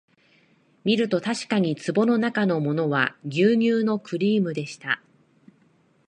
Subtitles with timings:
[0.83, 4.99] みるとたしかに壺のなかのものは牛乳のクリームでした